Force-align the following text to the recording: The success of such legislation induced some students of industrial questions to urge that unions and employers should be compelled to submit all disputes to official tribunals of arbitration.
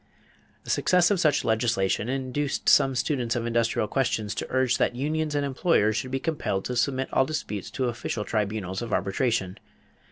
The 0.63 0.71
success 0.71 1.11
of 1.11 1.19
such 1.19 1.45
legislation 1.45 2.09
induced 2.09 2.67
some 2.67 2.95
students 2.95 3.35
of 3.35 3.45
industrial 3.45 3.87
questions 3.87 4.33
to 4.33 4.47
urge 4.49 4.79
that 4.79 4.95
unions 4.95 5.35
and 5.35 5.45
employers 5.45 5.95
should 5.95 6.09
be 6.09 6.19
compelled 6.19 6.65
to 6.65 6.75
submit 6.75 7.09
all 7.13 7.23
disputes 7.27 7.69
to 7.69 7.85
official 7.85 8.25
tribunals 8.25 8.81
of 8.81 8.93
arbitration. 8.93 9.59